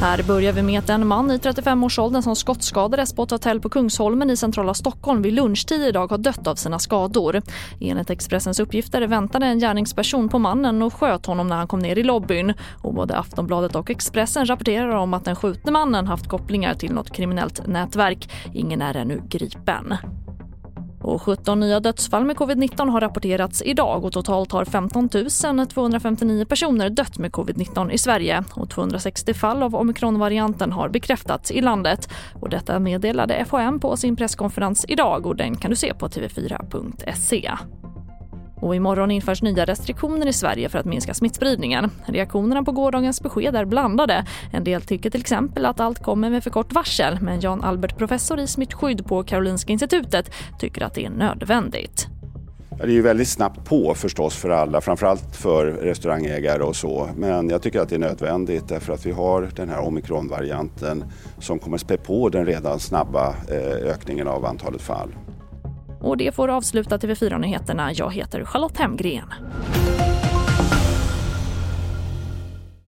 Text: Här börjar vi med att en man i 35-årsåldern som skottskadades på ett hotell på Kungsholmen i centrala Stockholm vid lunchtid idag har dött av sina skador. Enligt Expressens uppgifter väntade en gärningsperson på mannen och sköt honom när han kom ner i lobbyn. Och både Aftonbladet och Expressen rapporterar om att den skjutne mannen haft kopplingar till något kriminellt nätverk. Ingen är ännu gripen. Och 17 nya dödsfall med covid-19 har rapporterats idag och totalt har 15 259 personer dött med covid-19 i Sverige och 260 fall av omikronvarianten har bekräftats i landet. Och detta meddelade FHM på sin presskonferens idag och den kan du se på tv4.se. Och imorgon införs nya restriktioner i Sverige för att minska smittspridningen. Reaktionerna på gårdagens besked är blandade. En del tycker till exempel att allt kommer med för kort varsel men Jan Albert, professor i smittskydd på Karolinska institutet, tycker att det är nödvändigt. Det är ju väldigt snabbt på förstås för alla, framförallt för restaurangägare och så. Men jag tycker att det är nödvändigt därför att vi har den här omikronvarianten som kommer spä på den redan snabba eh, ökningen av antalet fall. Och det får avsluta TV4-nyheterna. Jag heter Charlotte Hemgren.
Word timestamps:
Här 0.00 0.22
börjar 0.22 0.52
vi 0.52 0.62
med 0.62 0.78
att 0.78 0.90
en 0.90 1.06
man 1.06 1.30
i 1.30 1.36
35-årsåldern 1.36 2.22
som 2.22 2.36
skottskadades 2.36 3.14
på 3.14 3.22
ett 3.22 3.30
hotell 3.30 3.60
på 3.60 3.68
Kungsholmen 3.68 4.30
i 4.30 4.36
centrala 4.36 4.74
Stockholm 4.74 5.22
vid 5.22 5.32
lunchtid 5.32 5.82
idag 5.82 6.10
har 6.10 6.18
dött 6.18 6.46
av 6.46 6.54
sina 6.54 6.78
skador. 6.78 7.42
Enligt 7.80 8.10
Expressens 8.10 8.60
uppgifter 8.60 9.06
väntade 9.06 9.46
en 9.46 9.58
gärningsperson 9.58 10.28
på 10.28 10.38
mannen 10.38 10.82
och 10.82 10.94
sköt 10.94 11.26
honom 11.26 11.48
när 11.48 11.56
han 11.56 11.66
kom 11.66 11.80
ner 11.80 11.98
i 11.98 12.02
lobbyn. 12.02 12.54
Och 12.82 12.94
både 12.94 13.18
Aftonbladet 13.18 13.76
och 13.76 13.90
Expressen 13.90 14.46
rapporterar 14.46 14.96
om 14.96 15.14
att 15.14 15.24
den 15.24 15.36
skjutne 15.36 15.72
mannen 15.72 16.06
haft 16.06 16.28
kopplingar 16.28 16.74
till 16.74 16.92
något 16.92 17.12
kriminellt 17.12 17.66
nätverk. 17.66 18.30
Ingen 18.54 18.82
är 18.82 18.96
ännu 18.96 19.22
gripen. 19.28 19.94
Och 21.08 21.22
17 21.22 21.60
nya 21.60 21.80
dödsfall 21.80 22.24
med 22.24 22.36
covid-19 22.36 22.88
har 22.88 23.00
rapporterats 23.00 23.62
idag 23.62 24.04
och 24.04 24.12
totalt 24.12 24.52
har 24.52 24.64
15 24.64 25.08
259 25.68 26.44
personer 26.44 26.90
dött 26.90 27.18
med 27.18 27.30
covid-19 27.30 27.90
i 27.90 27.98
Sverige 27.98 28.44
och 28.54 28.70
260 28.70 29.34
fall 29.34 29.62
av 29.62 29.74
omikronvarianten 29.74 30.72
har 30.72 30.88
bekräftats 30.88 31.50
i 31.50 31.60
landet. 31.60 32.08
Och 32.34 32.48
detta 32.48 32.78
meddelade 32.78 33.44
FHM 33.44 33.80
på 33.80 33.96
sin 33.96 34.16
presskonferens 34.16 34.84
idag 34.88 35.26
och 35.26 35.36
den 35.36 35.56
kan 35.56 35.70
du 35.70 35.76
se 35.76 35.94
på 35.94 36.08
tv4.se. 36.08 37.50
Och 38.60 38.76
imorgon 38.76 39.10
införs 39.10 39.42
nya 39.42 39.64
restriktioner 39.64 40.26
i 40.26 40.32
Sverige 40.32 40.68
för 40.68 40.78
att 40.78 40.86
minska 40.86 41.14
smittspridningen. 41.14 41.90
Reaktionerna 42.06 42.62
på 42.62 42.72
gårdagens 42.72 43.22
besked 43.22 43.56
är 43.56 43.64
blandade. 43.64 44.24
En 44.52 44.64
del 44.64 44.82
tycker 44.82 45.10
till 45.10 45.20
exempel 45.20 45.66
att 45.66 45.80
allt 45.80 46.02
kommer 46.02 46.30
med 46.30 46.44
för 46.44 46.50
kort 46.50 46.72
varsel 46.72 47.18
men 47.20 47.40
Jan 47.40 47.64
Albert, 47.64 47.98
professor 47.98 48.40
i 48.40 48.46
smittskydd 48.46 49.06
på 49.06 49.22
Karolinska 49.22 49.72
institutet, 49.72 50.30
tycker 50.58 50.82
att 50.82 50.94
det 50.94 51.04
är 51.04 51.10
nödvändigt. 51.10 52.08
Det 52.78 52.84
är 52.84 52.88
ju 52.88 53.02
väldigt 53.02 53.28
snabbt 53.28 53.64
på 53.64 53.94
förstås 53.94 54.36
för 54.36 54.50
alla, 54.50 54.80
framförallt 54.80 55.36
för 55.36 55.66
restaurangägare 55.66 56.62
och 56.62 56.76
så. 56.76 57.10
Men 57.16 57.48
jag 57.48 57.62
tycker 57.62 57.80
att 57.80 57.88
det 57.88 57.94
är 57.94 57.98
nödvändigt 57.98 58.68
därför 58.68 58.92
att 58.92 59.06
vi 59.06 59.12
har 59.12 59.48
den 59.56 59.68
här 59.68 59.80
omikronvarianten 59.80 61.04
som 61.38 61.58
kommer 61.58 61.78
spä 61.78 61.96
på 61.96 62.28
den 62.28 62.46
redan 62.46 62.80
snabba 62.80 63.28
eh, 63.28 63.90
ökningen 63.90 64.28
av 64.28 64.44
antalet 64.44 64.82
fall. 64.82 65.08
Och 66.08 66.16
det 66.16 66.34
får 66.34 66.48
avsluta 66.48 66.98
TV4-nyheterna. 66.98 67.92
Jag 67.92 68.12
heter 68.12 68.44
Charlotte 68.44 68.76
Hemgren. 68.76 69.32